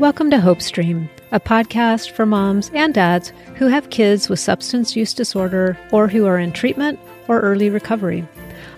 Welcome 0.00 0.30
to 0.30 0.40
Hope 0.40 0.62
Stream, 0.62 1.10
a 1.30 1.38
podcast 1.38 2.12
for 2.12 2.24
moms 2.24 2.70
and 2.72 2.94
dads 2.94 3.34
who 3.56 3.66
have 3.66 3.90
kids 3.90 4.30
with 4.30 4.40
substance 4.40 4.96
use 4.96 5.12
disorder 5.12 5.76
or 5.92 6.08
who 6.08 6.24
are 6.24 6.38
in 6.38 6.52
treatment 6.52 6.98
or 7.28 7.40
early 7.40 7.68
recovery. 7.68 8.26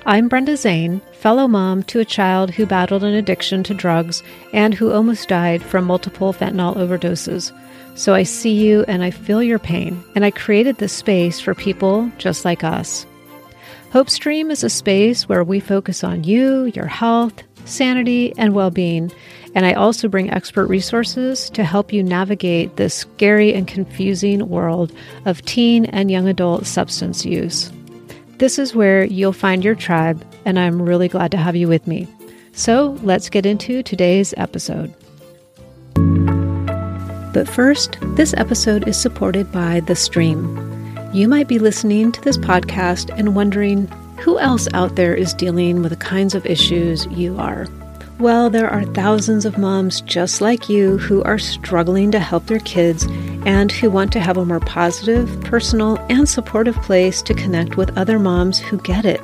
I'm 0.05 0.27
Brenda 0.27 0.57
Zane, 0.57 1.01
fellow 1.13 1.47
mom 1.47 1.85
to 1.85 2.01
a 2.01 2.05
child 2.05 2.51
who 2.51 2.67
battled 2.67 3.05
an 3.05 3.15
addiction 3.15 3.63
to 3.63 3.73
drugs 3.73 4.21
and 4.53 4.75
who 4.75 4.91
almost 4.91 5.29
died 5.29 5.63
from 5.63 5.85
multiple 5.85 6.33
fentanyl 6.33 6.75
overdoses. 6.75 7.57
So 7.97 8.15
I 8.15 8.25
see 8.25 8.55
you 8.55 8.85
and 8.89 9.05
I 9.05 9.13
feel 9.13 9.45
your 9.45 9.61
pain, 9.61 10.03
and 10.17 10.25
I 10.25 10.33
created 10.33 10.79
this 10.79 10.93
space 10.93 11.39
for 11.39 11.55
people 11.55 12.11
just 12.19 12.45
like 12.45 12.65
us. 12.65 13.07
Hope 13.93 14.11
Stream 14.11 14.51
is 14.51 14.65
a 14.65 14.71
space 14.71 15.29
where 15.29 15.45
we 15.45 15.61
focus 15.61 16.03
on 16.03 16.25
you, 16.25 16.65
your 16.75 16.89
health, 16.89 17.45
sanity, 17.65 18.33
and 18.37 18.55
well 18.55 18.71
being 18.71 19.11
and 19.55 19.67
I 19.67 19.75
also 19.75 20.09
bring 20.09 20.31
expert 20.31 20.67
resources 20.67 21.51
to 21.51 21.65
help 21.65 21.93
you 21.93 22.03
navigate 22.03 22.77
this 22.77 22.95
scary 22.95 23.53
and 23.53 23.67
confusing 23.67 24.49
world 24.49 24.93
of 25.25 25.43
teen 25.43 25.85
and 25.87 26.11
young 26.11 26.27
adult 26.27 26.67
substance 26.67 27.25
use. 27.25 27.71
This 28.39 28.59
is 28.59 28.75
where 28.75 29.05
you'll 29.05 29.33
find 29.33 29.65
your 29.65 29.75
tribe, 29.75 30.25
and 30.45 30.59
I'm 30.59 30.83
really 30.83 31.09
glad 31.09 31.31
to 31.33 31.37
have 31.37 31.55
you 31.55 31.69
with 31.69 31.87
me. 31.87 32.09
So 32.53 32.99
let's 33.03 33.29
get 33.29 33.47
into 33.47 33.83
today's 33.83 34.35
episode. 34.37 34.93
But 37.33 37.49
first, 37.49 37.99
this 38.17 38.35
episode 38.37 38.89
is 38.89 39.01
supported 39.01 39.51
by 39.53 39.81
The 39.81 39.97
Stream. 39.97 40.59
You 41.13 41.29
might 41.29 41.49
be 41.49 41.59
listening 41.59 42.13
to 42.13 42.21
this 42.23 42.39
podcast 42.39 43.17
and 43.19 43.35
wondering 43.35 43.91
who 44.23 44.39
else 44.39 44.69
out 44.73 44.95
there 44.95 45.15
is 45.15 45.35
dealing 45.35 45.83
with 45.83 45.91
the 45.91 45.97
kinds 45.97 46.35
of 46.35 46.47
issues 46.47 47.07
you 47.07 47.37
are. 47.39 47.67
Well, 48.21 48.51
there 48.51 48.71
are 48.71 48.85
thousands 48.85 49.45
of 49.45 49.59
moms 49.59 50.01
just 50.03 50.41
like 50.41 50.69
you 50.69 50.99
who 50.99 51.25
are 51.25 51.39
struggling 51.39 52.13
to 52.13 52.21
help 52.21 52.47
their 52.47 52.61
kids 52.61 53.05
and 53.45 53.73
who 53.73 53.91
want 53.91 54.13
to 54.13 54.21
have 54.21 54.37
a 54.37 54.45
more 54.45 54.61
positive, 54.61 55.41
personal, 55.43 55.97
and 56.09 56.29
supportive 56.29 56.77
place 56.83 57.21
to 57.23 57.35
connect 57.35 57.77
with 57.77 57.97
other 57.99 58.21
moms 58.21 58.61
who 58.61 58.79
get 58.79 59.05
it. 59.05 59.21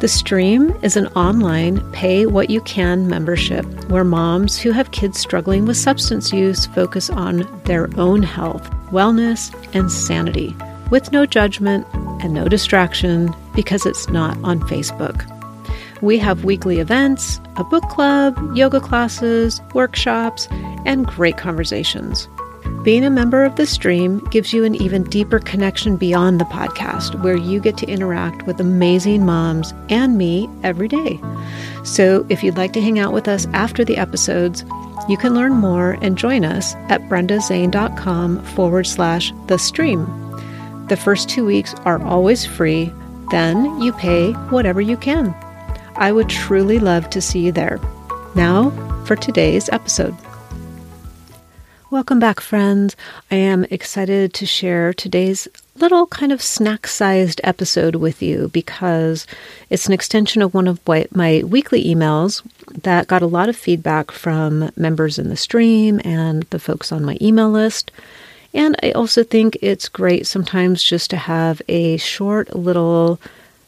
The 0.00 0.08
Stream 0.08 0.76
is 0.82 0.96
an 0.96 1.06
online 1.08 1.80
pay 1.92 2.26
what 2.26 2.50
you 2.50 2.60
can 2.62 3.06
membership 3.06 3.64
where 3.88 4.04
moms 4.04 4.58
who 4.58 4.72
have 4.72 4.90
kids 4.90 5.20
struggling 5.20 5.64
with 5.64 5.76
substance 5.76 6.32
use 6.32 6.66
focus 6.66 7.08
on 7.08 7.46
their 7.66 7.88
own 7.96 8.24
health, 8.24 8.68
wellness, 8.90 9.54
and 9.74 9.92
sanity 9.92 10.56
with 10.90 11.12
no 11.12 11.24
judgment 11.24 11.86
and 12.20 12.34
no 12.34 12.48
distraction 12.48 13.32
because 13.56 13.84
it's 13.84 14.08
not 14.08 14.38
on 14.44 14.60
Facebook. 14.60 15.32
We 16.02 16.18
have 16.18 16.44
weekly 16.44 16.78
events, 16.78 17.40
a 17.56 17.64
book 17.64 17.82
club, 17.88 18.38
yoga 18.54 18.80
classes, 18.80 19.60
workshops, 19.74 20.46
and 20.84 21.06
great 21.06 21.38
conversations. 21.38 22.28
Being 22.82 23.04
a 23.04 23.10
member 23.10 23.44
of 23.44 23.56
the 23.56 23.66
stream 23.66 24.20
gives 24.30 24.52
you 24.52 24.62
an 24.62 24.76
even 24.76 25.02
deeper 25.04 25.40
connection 25.40 25.96
beyond 25.96 26.40
the 26.40 26.44
podcast, 26.44 27.20
where 27.20 27.36
you 27.36 27.58
get 27.58 27.76
to 27.78 27.86
interact 27.86 28.46
with 28.46 28.60
amazing 28.60 29.26
moms 29.26 29.74
and 29.88 30.16
me 30.16 30.48
every 30.62 30.86
day. 30.86 31.18
So, 31.82 32.24
if 32.28 32.44
you'd 32.44 32.56
like 32.56 32.72
to 32.74 32.80
hang 32.80 32.98
out 32.98 33.12
with 33.12 33.26
us 33.26 33.46
after 33.52 33.84
the 33.84 33.96
episodes, 33.96 34.64
you 35.08 35.16
can 35.16 35.34
learn 35.34 35.54
more 35.54 35.98
and 36.02 36.16
join 36.16 36.44
us 36.44 36.74
at 36.88 37.02
brendazane.com 37.08 38.44
forward 38.44 38.86
slash 38.86 39.32
the 39.46 39.58
stream. 39.58 40.04
The 40.88 40.96
first 40.96 41.28
two 41.28 41.44
weeks 41.44 41.74
are 41.84 42.00
always 42.02 42.44
free, 42.44 42.92
then 43.30 43.80
you 43.80 43.92
pay 43.92 44.32
whatever 44.50 44.80
you 44.80 44.96
can. 44.96 45.34
I 45.96 46.12
would 46.12 46.28
truly 46.28 46.78
love 46.78 47.10
to 47.10 47.20
see 47.20 47.40
you 47.40 47.52
there. 47.52 47.80
Now, 48.34 48.70
for 49.04 49.16
today's 49.16 49.68
episode. 49.70 50.14
Welcome 51.88 52.18
back, 52.18 52.40
friends. 52.40 52.96
I 53.30 53.36
am 53.36 53.64
excited 53.70 54.34
to 54.34 54.44
share 54.44 54.92
today's 54.92 55.46
little 55.76 56.06
kind 56.08 56.32
of 56.32 56.42
snack 56.42 56.86
sized 56.86 57.40
episode 57.44 57.96
with 57.96 58.20
you 58.20 58.48
because 58.52 59.26
it's 59.70 59.86
an 59.86 59.92
extension 59.92 60.42
of 60.42 60.52
one 60.52 60.66
of 60.66 60.80
my 60.86 61.42
weekly 61.44 61.84
emails 61.84 62.42
that 62.82 63.06
got 63.06 63.22
a 63.22 63.26
lot 63.26 63.48
of 63.48 63.56
feedback 63.56 64.10
from 64.10 64.70
members 64.76 65.18
in 65.18 65.28
the 65.28 65.36
stream 65.36 66.00
and 66.04 66.42
the 66.44 66.58
folks 66.58 66.90
on 66.90 67.04
my 67.04 67.16
email 67.20 67.50
list. 67.50 67.92
And 68.56 68.74
I 68.82 68.92
also 68.92 69.22
think 69.22 69.58
it's 69.60 69.88
great 69.88 70.26
sometimes 70.26 70.82
just 70.82 71.10
to 71.10 71.16
have 71.16 71.60
a 71.68 71.98
short 71.98 72.56
little 72.56 73.20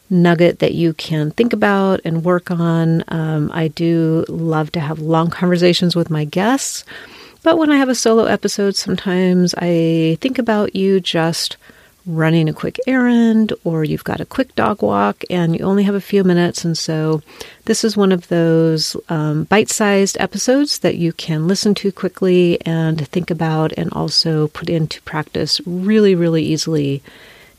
nugget 0.09 0.57
that 0.59 0.73
you 0.73 0.93
can 0.93 1.29
think 1.29 1.53
about 1.53 2.01
and 2.03 2.25
work 2.25 2.49
on. 2.49 3.03
Um, 3.09 3.51
I 3.53 3.67
do 3.67 4.25
love 4.27 4.71
to 4.71 4.79
have 4.79 4.97
long 4.99 5.29
conversations 5.29 5.95
with 5.95 6.09
my 6.09 6.25
guests, 6.25 6.83
but 7.43 7.59
when 7.59 7.71
I 7.71 7.77
have 7.77 7.89
a 7.89 7.95
solo 7.95 8.25
episode, 8.25 8.75
sometimes 8.75 9.53
I 9.59 10.17
think 10.21 10.39
about 10.39 10.75
you 10.75 10.99
just 10.99 11.55
running 12.15 12.49
a 12.49 12.53
quick 12.53 12.77
errand 12.87 13.53
or 13.63 13.83
you've 13.83 14.03
got 14.03 14.19
a 14.19 14.25
quick 14.25 14.55
dog 14.55 14.81
walk 14.81 15.23
and 15.29 15.57
you 15.57 15.63
only 15.63 15.83
have 15.83 15.95
a 15.95 16.01
few 16.01 16.23
minutes. 16.23 16.65
And 16.65 16.77
so 16.77 17.21
this 17.65 17.83
is 17.83 17.95
one 17.95 18.11
of 18.11 18.27
those 18.27 18.95
um, 19.09 19.43
bite 19.45 19.69
sized 19.69 20.17
episodes 20.19 20.79
that 20.79 20.95
you 20.95 21.13
can 21.13 21.47
listen 21.47 21.75
to 21.75 21.91
quickly 21.91 22.59
and 22.65 23.07
think 23.09 23.29
about 23.29 23.71
and 23.73 23.91
also 23.93 24.47
put 24.49 24.69
into 24.69 25.01
practice 25.03 25.61
really, 25.65 26.15
really 26.15 26.43
easily 26.43 27.03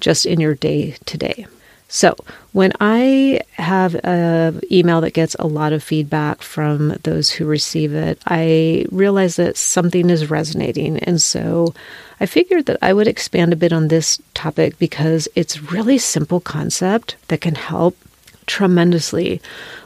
just 0.01 0.27
in 0.27 0.41
your 0.41 0.55
day 0.55 0.97
to 1.07 1.17
day. 1.17 1.47
So, 1.93 2.15
when 2.53 2.73
I 2.81 3.41
have 3.55 3.97
an 4.05 4.61
email 4.71 5.01
that 5.01 5.13
gets 5.13 5.35
a 5.41 5.49
lot 5.49 5.73
of 5.73 5.83
feedback 5.83 6.41
from 6.41 6.97
those 7.03 7.31
who 7.31 7.45
receive 7.45 7.95
it, 7.95 8.23
I 8.27 8.87
realize 8.93 9.35
that 9.37 9.57
something 9.57 10.09
is 10.09 10.31
resonating. 10.31 11.01
And 11.01 11.21
so 11.21 11.75
I 12.21 12.27
figured 12.27 12.67
that 12.67 12.79
I 12.81 12.93
would 12.93 13.09
expand 13.09 13.53
a 13.53 13.57
bit 13.57 13.73
on 13.73 13.89
this 13.89 14.23
topic 14.35 14.79
because 14.79 15.27
it's 15.35 15.73
really 15.73 15.99
simple 15.99 16.39
concept 16.39 17.17
that 17.27 17.41
can 17.41 17.57
help 17.57 17.97
tremendously 18.47 19.41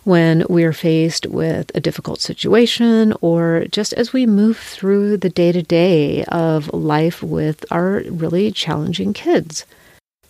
when 0.04 0.44
we're 0.50 0.74
faced 0.74 1.26
with 1.26 1.70
a 1.74 1.80
difficult 1.80 2.20
situation 2.20 3.14
or 3.22 3.64
just 3.70 3.94
as 3.94 4.12
we 4.12 4.26
move 4.26 4.58
through 4.58 5.16
the 5.16 5.30
day 5.30 5.52
to 5.52 5.62
day 5.62 6.22
of 6.24 6.70
life 6.74 7.22
with 7.22 7.64
our 7.70 8.02
really 8.10 8.52
challenging 8.52 9.14
kids. 9.14 9.64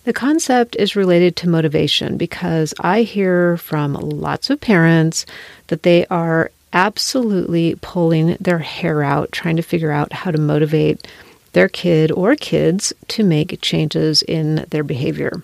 The 0.05 0.13
concept 0.13 0.75
is 0.75 0.95
related 0.95 1.35
to 1.37 1.49
motivation 1.49 2.15
because 2.15 2.75
I 2.79 3.01
hear 3.01 3.57
from 3.57 3.93
lots 3.93 4.51
of 4.51 4.61
parents 4.61 5.25
that 5.67 5.81
they 5.81 6.05
are 6.07 6.51
absolutely 6.73 7.75
pulling 7.81 8.37
their 8.39 8.59
hair 8.59 9.01
out 9.01 9.31
trying 9.31 9.55
to 9.55 9.63
figure 9.63 9.91
out 9.91 10.13
how 10.13 10.29
to 10.29 10.39
motivate 10.39 11.07
their 11.53 11.67
kid 11.67 12.11
or 12.11 12.35
kids 12.35 12.93
to 13.07 13.23
make 13.23 13.59
changes 13.61 14.21
in 14.21 14.65
their 14.69 14.83
behavior. 14.83 15.41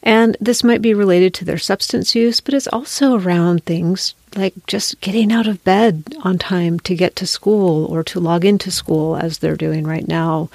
And 0.00 0.36
this 0.40 0.62
might 0.62 0.82
be 0.82 0.94
related 0.94 1.34
to 1.34 1.44
their 1.44 1.58
substance 1.58 2.14
use, 2.14 2.40
but 2.40 2.54
it's 2.54 2.68
also 2.68 3.18
around 3.18 3.64
things 3.64 4.14
like 4.36 4.54
just 4.68 5.00
getting 5.00 5.32
out 5.32 5.48
of 5.48 5.64
bed 5.64 6.04
on 6.22 6.38
time 6.38 6.78
to 6.80 6.94
get 6.94 7.16
to 7.16 7.26
school 7.26 7.86
or 7.86 8.04
to 8.04 8.20
log 8.20 8.44
into 8.44 8.70
school 8.70 9.16
as 9.16 9.38
they're 9.38 9.56
doing 9.56 9.84
right 9.84 10.06
now, 10.06 10.50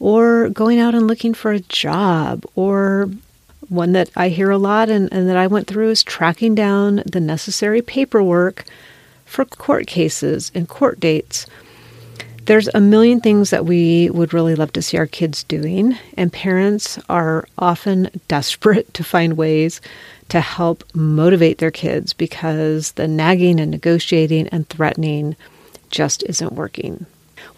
or 0.00 0.48
going 0.50 0.78
out 0.78 0.94
and 0.94 1.06
looking 1.06 1.34
for 1.34 1.52
a 1.52 1.60
job, 1.60 2.44
or 2.54 3.10
one 3.68 3.92
that 3.92 4.10
I 4.16 4.28
hear 4.28 4.50
a 4.50 4.58
lot 4.58 4.88
and, 4.88 5.12
and 5.12 5.28
that 5.28 5.36
I 5.36 5.46
went 5.46 5.66
through 5.66 5.90
is 5.90 6.02
tracking 6.02 6.54
down 6.54 7.02
the 7.04 7.20
necessary 7.20 7.82
paperwork 7.82 8.64
for 9.24 9.44
court 9.44 9.86
cases 9.86 10.50
and 10.54 10.68
court 10.68 11.00
dates. 11.00 11.46
There's 12.46 12.68
a 12.68 12.80
million 12.80 13.20
things 13.20 13.50
that 13.50 13.66
we 13.66 14.08
would 14.08 14.32
really 14.32 14.54
love 14.54 14.72
to 14.72 14.80
see 14.80 14.96
our 14.96 15.06
kids 15.06 15.44
doing, 15.44 15.98
and 16.16 16.32
parents 16.32 16.98
are 17.10 17.46
often 17.58 18.08
desperate 18.26 18.92
to 18.94 19.04
find 19.04 19.36
ways 19.36 19.82
to 20.30 20.40
help 20.40 20.82
motivate 20.94 21.58
their 21.58 21.70
kids 21.70 22.12
because 22.12 22.92
the 22.92 23.08
nagging 23.08 23.60
and 23.60 23.70
negotiating 23.70 24.48
and 24.48 24.68
threatening 24.68 25.36
just 25.90 26.22
isn't 26.24 26.52
working. 26.52 27.06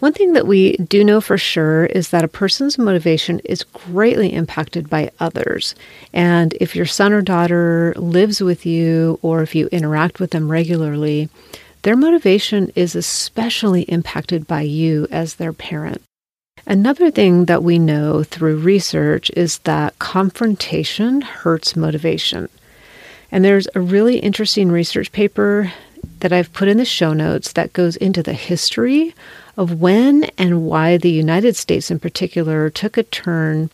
One 0.01 0.13
thing 0.13 0.33
that 0.33 0.47
we 0.47 0.77
do 0.77 1.03
know 1.03 1.21
for 1.21 1.37
sure 1.37 1.85
is 1.85 2.09
that 2.09 2.23
a 2.23 2.27
person's 2.27 2.79
motivation 2.79 3.39
is 3.45 3.61
greatly 3.61 4.33
impacted 4.33 4.89
by 4.89 5.11
others. 5.19 5.75
And 6.11 6.55
if 6.59 6.75
your 6.75 6.87
son 6.87 7.13
or 7.13 7.21
daughter 7.21 7.93
lives 7.95 8.41
with 8.41 8.65
you 8.65 9.19
or 9.21 9.43
if 9.43 9.53
you 9.53 9.67
interact 9.67 10.19
with 10.19 10.31
them 10.31 10.49
regularly, 10.49 11.29
their 11.83 11.95
motivation 11.95 12.71
is 12.75 12.95
especially 12.95 13.83
impacted 13.83 14.47
by 14.47 14.61
you 14.61 15.07
as 15.11 15.35
their 15.35 15.53
parent. 15.53 16.01
Another 16.65 17.11
thing 17.11 17.45
that 17.45 17.61
we 17.61 17.77
know 17.77 18.23
through 18.23 18.57
research 18.57 19.29
is 19.37 19.59
that 19.59 19.99
confrontation 19.99 21.21
hurts 21.21 21.75
motivation. 21.75 22.49
And 23.31 23.45
there's 23.45 23.67
a 23.75 23.79
really 23.79 24.17
interesting 24.17 24.71
research 24.71 25.11
paper 25.11 25.71
that 26.21 26.33
I've 26.33 26.53
put 26.53 26.69
in 26.69 26.77
the 26.77 26.85
show 26.85 27.13
notes 27.13 27.51
that 27.53 27.73
goes 27.73 27.97
into 27.97 28.23
the 28.23 28.33
history 28.33 29.13
of 29.57 29.81
when 29.81 30.25
and 30.37 30.65
why 30.65 30.97
the 30.97 31.11
United 31.11 31.55
States 31.55 31.91
in 31.91 31.99
particular 31.99 32.69
took 32.69 32.97
a 32.97 33.03
turn 33.03 33.69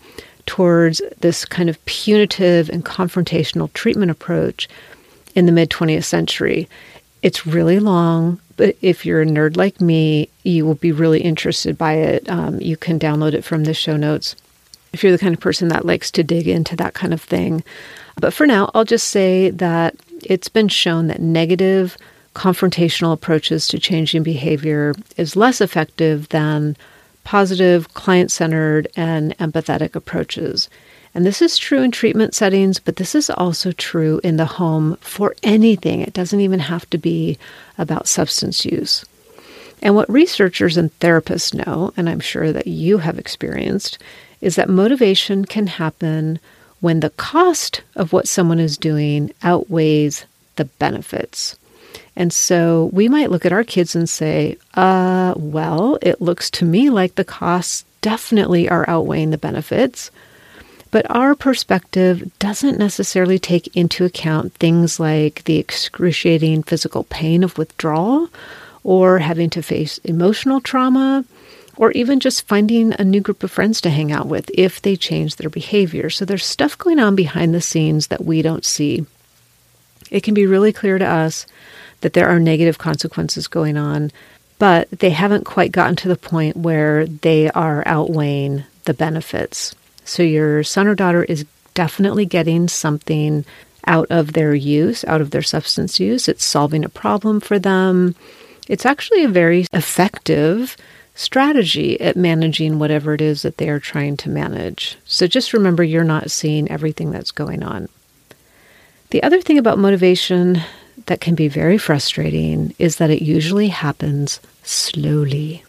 towards 0.46 1.02
this 1.20 1.46
kind 1.46 1.70
of 1.70 1.84
punitive 1.86 2.70
and 2.70 2.86
confrontational 2.86 3.72
treatment 3.74 4.10
approach 4.10 4.68
in 5.36 5.46
the 5.46 5.52
mid 5.52 5.70
20th 5.70 6.06
century. 6.06 6.68
It's 7.22 7.46
really 7.46 7.80
long, 7.80 8.40
but 8.56 8.76
if 8.82 9.06
you're 9.06 9.22
a 9.22 9.26
nerd 9.26 9.58
like 9.58 9.82
me, 9.82 10.30
you 10.44 10.66
will 10.66 10.76
be 10.76 10.92
really 10.92 11.22
interested 11.22 11.78
by 11.78 11.94
it. 11.94 12.28
Um, 12.30 12.60
you 12.62 12.78
can 12.78 13.00
download 13.00 13.34
it 13.34 13.44
from 13.44 13.64
the 13.64 13.74
show 13.74 13.98
notes 13.98 14.36
if 14.94 15.04
you're 15.04 15.12
the 15.12 15.18
kind 15.18 15.34
of 15.34 15.40
person 15.40 15.68
that 15.68 15.86
likes 15.86 16.10
to 16.12 16.24
dig 16.24 16.48
into 16.48 16.76
that 16.78 16.94
kind 16.94 17.14
of 17.14 17.22
thing. 17.22 17.64
But 18.20 18.34
for 18.34 18.48
now, 18.48 18.72
I'll 18.74 18.86
just 18.86 19.10
say 19.10 19.52
that 19.52 19.96
it's 20.24 20.50
been 20.50 20.70
shown 20.70 21.08
that 21.08 21.22
negative 21.22 21.98
confrontational 22.38 23.14
approaches 23.14 23.68
to 23.68 23.80
changing 23.80 24.22
behavior 24.22 24.94
is 25.18 25.36
less 25.36 25.60
effective 25.60 26.30
than 26.30 26.78
positive, 27.24 27.92
client 27.96 28.32
centered, 28.32 28.88
and 28.96 29.36
empathetic 29.40 29.96
approaches. 29.96 30.70
And 31.16 31.26
this 31.26 31.42
is 31.42 31.58
true 31.58 31.82
in 31.82 31.90
treatment 31.90 32.36
settings, 32.36 32.78
but 32.78 32.98
this 32.98 33.16
is 33.16 33.32
also 33.32 33.72
true 33.72 34.22
in 34.24 34.38
the 34.38 34.46
home 34.46 34.98
for 35.02 35.36
anything. 35.42 36.02
It 36.02 36.14
doesn't 36.14 36.40
even 36.40 36.60
have 36.60 36.88
to 36.92 37.00
be 37.00 37.40
about 37.80 38.08
substance 38.08 38.64
use. 38.64 39.04
And 39.82 39.96
what 39.96 40.10
researchers 40.10 40.78
and 40.78 40.92
therapists 41.00 41.56
know, 41.56 41.92
and 41.98 42.08
I'm 42.08 42.20
sure 42.20 42.52
that 42.52 42.68
you 42.68 43.00
have 43.00 43.18
experienced, 43.18 43.98
is 44.42 44.58
that 44.58 44.70
motivation 44.70 45.44
can 45.44 45.66
happen 45.66 46.40
when 46.82 47.00
the 47.00 47.10
cost 47.10 47.82
of 47.96 48.14
what 48.14 48.28
someone 48.28 48.60
is 48.60 48.78
doing 48.78 49.34
outweighs 49.42 50.26
the 50.56 50.66
benefits. 50.66 51.56
And 52.18 52.34
so 52.34 52.90
we 52.92 53.08
might 53.08 53.30
look 53.30 53.46
at 53.46 53.54
our 53.54 53.64
kids 53.64 53.96
and 53.96 54.10
say, 54.10 54.58
uh, 54.74 55.36
well, 55.38 56.00
it 56.02 56.20
looks 56.20 56.50
to 56.50 56.66
me 56.66 56.90
like 56.90 57.14
the 57.14 57.24
costs 57.24 57.86
definitely 58.02 58.68
are 58.68 58.90
outweighing 58.90 59.30
the 59.30 59.38
benefits. 59.38 60.10
But 60.90 61.06
our 61.12 61.36
perspective 61.36 62.32
doesn't 62.40 62.80
necessarily 62.80 63.38
take 63.38 63.76
into 63.78 64.04
account 64.04 64.54
things 64.54 65.00
like 65.00 65.44
the 65.44 65.58
excruciating 65.58 66.64
physical 66.64 67.04
pain 67.04 67.44
of 67.44 67.56
withdrawal, 67.56 68.30
or 68.84 69.20
having 69.20 69.52
to 69.52 69.62
face 69.62 70.00
emotional 70.00 70.60
trauma, 70.60 71.24
or 71.76 71.92
even 71.92 72.20
just 72.20 72.48
finding 72.48 72.94
a 72.94 73.04
new 73.04 73.22
group 73.22 73.44
of 73.44 73.52
friends 73.52 73.80
to 73.82 73.92
hang 73.92 74.12
out 74.12 74.26
with 74.26 74.50
if 74.56 74.82
they 74.82 74.96
change 74.96 75.36
their 75.36 75.52
behavior. 75.52 76.10
So 76.10 76.26
there's 76.26 76.46
stuff 76.46 76.80
going 76.80 76.98
on 76.98 77.16
behind 77.16 77.54
the 77.54 77.62
scenes 77.62 78.08
that 78.08 78.26
we 78.26 78.42
don't 78.42 78.66
see. 78.66 79.06
It 80.10 80.24
can 80.24 80.34
be 80.34 80.48
really 80.48 80.74
clear 80.74 80.98
to 80.98 81.06
us 81.06 81.46
that 82.02 82.14
there 82.14 82.28
are 82.28 82.40
negative 82.40 82.78
consequences 82.78 83.48
going 83.48 83.78
on, 83.78 84.12
but 84.60 84.90
they 84.92 85.12
haven't 85.12 85.46
quite 85.46 85.72
gotten 85.72 85.96
to 85.98 86.08
the 86.08 86.16
point 86.16 86.58
where 86.58 87.06
they 87.06 87.50
are 87.52 87.84
outweighing 87.86 88.64
the 88.86 88.94
benefits. 88.94 89.76
So 90.04 90.24
your 90.24 90.64
son 90.64 90.88
or 90.88 90.96
daughter 90.96 91.24
is 91.24 91.46
definitely 91.74 92.26
getting 92.26 92.68
something 92.68 93.46
out 93.86 94.08
of 94.10 94.34
their 94.34 94.54
use, 94.54 95.04
out 95.06 95.22
of 95.22 95.32
their 95.32 95.42
substance 95.42 96.00
use. 96.00 96.28
It's 96.28 96.44
solving 96.44 96.84
a 96.84 96.90
problem 96.90 97.40
for 97.40 97.60
them. 97.60 98.16
It's 98.68 98.86
actually 98.86 99.24
a 99.24 99.30
very 99.30 99.66
effective 99.74 100.76
strategy 101.16 102.00
at 102.00 102.16
managing 102.16 102.80
whatever 102.80 103.14
it 103.14 103.22
is 103.22 103.42
that 103.42 103.58
they 103.58 103.70
are 103.70 103.80
trying 103.80 104.18
to 104.18 104.30
manage. 104.30 104.98
So 105.06 105.26
just 105.26 105.54
remember 105.54 105.84
you're 105.84 106.04
not 106.04 106.32
seeing 106.32 106.70
everything 106.70 107.12
that's 107.12 107.32
going 107.32 107.64
on. 107.64 107.90
The 109.10 109.24
other 109.24 109.42
thing 109.42 109.58
about 109.58 109.80
motivation 109.80 110.62
that 111.06 111.22
can 111.22 111.36
be 111.36 111.48
very 111.48 111.78
frustrating 111.78 112.74
is 112.80 112.98
that 112.98 113.10
it 113.10 113.22
usually 113.22 113.70
happens 113.70 114.40
slowly, 114.64 115.64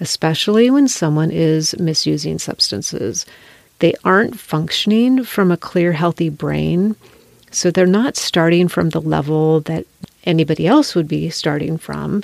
especially 0.00 0.70
when 0.70 0.88
someone 0.88 1.30
is 1.30 1.78
misusing 1.78 2.38
substances. 2.38 3.26
They 3.80 3.94
aren't 4.04 4.38
functioning 4.38 5.24
from 5.24 5.50
a 5.50 5.56
clear, 5.56 5.92
healthy 5.92 6.28
brain, 6.28 6.96
so 7.50 7.70
they're 7.70 7.86
not 7.86 8.16
starting 8.16 8.68
from 8.68 8.90
the 8.90 9.00
level 9.00 9.60
that 9.62 9.84
anybody 10.24 10.66
else 10.66 10.94
would 10.94 11.08
be 11.08 11.28
starting 11.28 11.76
from. 11.76 12.22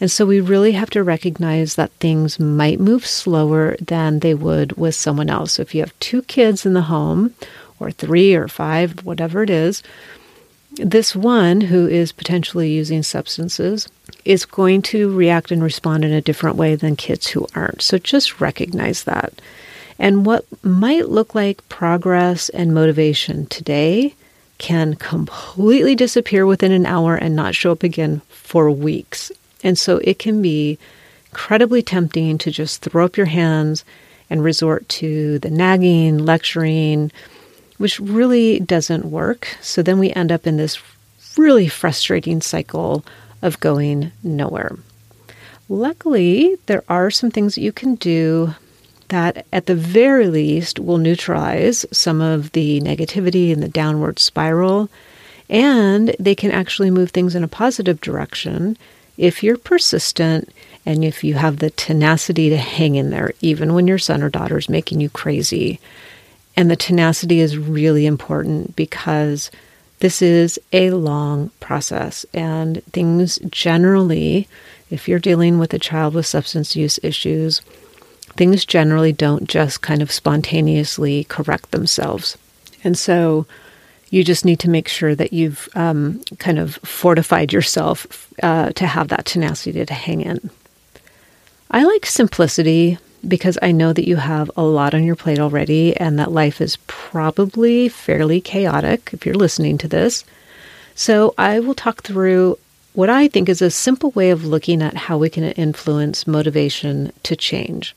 And 0.00 0.10
so 0.10 0.26
we 0.26 0.40
really 0.40 0.72
have 0.72 0.90
to 0.90 1.04
recognize 1.04 1.76
that 1.76 1.92
things 1.92 2.40
might 2.40 2.80
move 2.80 3.06
slower 3.06 3.76
than 3.80 4.18
they 4.18 4.34
would 4.34 4.72
with 4.72 4.96
someone 4.96 5.30
else. 5.30 5.52
So 5.52 5.62
if 5.62 5.74
you 5.74 5.82
have 5.82 5.98
two 6.00 6.22
kids 6.22 6.66
in 6.66 6.72
the 6.72 6.82
home, 6.82 7.34
or 7.80 7.90
three 7.90 8.34
or 8.34 8.48
five, 8.48 9.04
whatever 9.04 9.42
it 9.42 9.50
is, 9.50 9.82
this 10.76 11.14
one 11.14 11.60
who 11.60 11.86
is 11.86 12.12
potentially 12.12 12.70
using 12.70 13.02
substances 13.02 13.88
is 14.24 14.44
going 14.44 14.82
to 14.82 15.14
react 15.14 15.50
and 15.50 15.62
respond 15.62 16.04
in 16.04 16.12
a 16.12 16.20
different 16.20 16.56
way 16.56 16.74
than 16.74 16.96
kids 16.96 17.28
who 17.28 17.46
aren't. 17.54 17.82
So 17.82 17.98
just 17.98 18.40
recognize 18.40 19.04
that. 19.04 19.34
And 19.98 20.26
what 20.26 20.44
might 20.64 21.08
look 21.08 21.34
like 21.34 21.68
progress 21.68 22.48
and 22.48 22.74
motivation 22.74 23.46
today 23.46 24.14
can 24.58 24.94
completely 24.94 25.94
disappear 25.94 26.46
within 26.46 26.72
an 26.72 26.86
hour 26.86 27.16
and 27.16 27.36
not 27.36 27.54
show 27.54 27.72
up 27.72 27.82
again 27.82 28.20
for 28.28 28.70
weeks. 28.70 29.30
And 29.62 29.78
so 29.78 29.98
it 29.98 30.18
can 30.18 30.42
be 30.42 30.78
incredibly 31.30 31.82
tempting 31.82 32.38
to 32.38 32.50
just 32.50 32.82
throw 32.82 33.04
up 33.04 33.16
your 33.16 33.26
hands 33.26 33.84
and 34.30 34.42
resort 34.42 34.88
to 34.88 35.38
the 35.40 35.50
nagging, 35.50 36.18
lecturing, 36.18 37.12
which 37.84 38.00
really 38.00 38.60
doesn't 38.60 39.04
work. 39.04 39.46
So 39.60 39.82
then 39.82 39.98
we 39.98 40.10
end 40.14 40.32
up 40.32 40.46
in 40.46 40.56
this 40.56 40.80
really 41.36 41.68
frustrating 41.68 42.40
cycle 42.40 43.04
of 43.42 43.60
going 43.60 44.10
nowhere. 44.22 44.78
Luckily, 45.68 46.56
there 46.64 46.82
are 46.88 47.10
some 47.10 47.30
things 47.30 47.54
that 47.54 47.60
you 47.60 47.72
can 47.72 47.96
do 47.96 48.54
that, 49.08 49.44
at 49.52 49.66
the 49.66 49.74
very 49.74 50.28
least, 50.28 50.78
will 50.78 50.96
neutralize 50.96 51.84
some 51.92 52.22
of 52.22 52.52
the 52.52 52.80
negativity 52.80 53.52
and 53.52 53.62
the 53.62 53.68
downward 53.68 54.18
spiral. 54.18 54.88
And 55.50 56.16
they 56.18 56.34
can 56.34 56.52
actually 56.52 56.90
move 56.90 57.10
things 57.10 57.34
in 57.34 57.44
a 57.44 57.48
positive 57.48 58.00
direction 58.00 58.78
if 59.18 59.42
you're 59.42 59.58
persistent 59.58 60.48
and 60.86 61.04
if 61.04 61.22
you 61.22 61.34
have 61.34 61.58
the 61.58 61.68
tenacity 61.68 62.48
to 62.48 62.56
hang 62.56 62.94
in 62.94 63.10
there, 63.10 63.32
even 63.42 63.74
when 63.74 63.86
your 63.86 63.98
son 63.98 64.22
or 64.22 64.30
daughter 64.30 64.56
is 64.56 64.70
making 64.70 65.02
you 65.02 65.10
crazy. 65.10 65.80
And 66.56 66.70
the 66.70 66.76
tenacity 66.76 67.40
is 67.40 67.58
really 67.58 68.06
important 68.06 68.76
because 68.76 69.50
this 69.98 70.22
is 70.22 70.60
a 70.72 70.90
long 70.90 71.50
process, 71.60 72.26
and 72.34 72.84
things 72.92 73.38
generally, 73.50 74.48
if 74.90 75.08
you're 75.08 75.18
dealing 75.18 75.58
with 75.58 75.72
a 75.72 75.78
child 75.78 76.14
with 76.14 76.26
substance 76.26 76.76
use 76.76 76.98
issues, 77.02 77.60
things 78.36 78.64
generally 78.64 79.12
don't 79.12 79.48
just 79.48 79.80
kind 79.80 80.02
of 80.02 80.12
spontaneously 80.12 81.24
correct 81.24 81.70
themselves. 81.70 82.36
And 82.82 82.98
so 82.98 83.46
you 84.10 84.22
just 84.22 84.44
need 84.44 84.60
to 84.60 84.70
make 84.70 84.88
sure 84.88 85.14
that 85.14 85.32
you've 85.32 85.68
um, 85.74 86.20
kind 86.38 86.58
of 86.58 86.76
fortified 86.76 87.52
yourself 87.52 88.28
uh, 88.42 88.70
to 88.72 88.86
have 88.86 89.08
that 89.08 89.24
tenacity 89.24 89.84
to 89.84 89.94
hang 89.94 90.20
in. 90.20 90.50
I 91.70 91.84
like 91.84 92.06
simplicity 92.06 92.98
because 93.28 93.58
I 93.62 93.72
know 93.72 93.92
that 93.92 94.08
you 94.08 94.16
have 94.16 94.50
a 94.56 94.62
lot 94.62 94.94
on 94.94 95.04
your 95.04 95.16
plate 95.16 95.38
already 95.38 95.96
and 95.96 96.18
that 96.18 96.32
life 96.32 96.60
is 96.60 96.78
probably 96.86 97.88
fairly 97.88 98.40
chaotic 98.40 99.10
if 99.12 99.24
you're 99.24 99.34
listening 99.34 99.78
to 99.78 99.88
this. 99.88 100.24
So 100.94 101.34
I 101.36 101.60
will 101.60 101.74
talk 101.74 102.02
through 102.02 102.58
what 102.92 103.10
I 103.10 103.28
think 103.28 103.48
is 103.48 103.60
a 103.60 103.70
simple 103.70 104.10
way 104.10 104.30
of 104.30 104.44
looking 104.44 104.82
at 104.82 104.96
how 104.96 105.18
we 105.18 105.28
can 105.28 105.44
influence 105.44 106.26
motivation 106.26 107.12
to 107.24 107.34
change. 107.34 107.94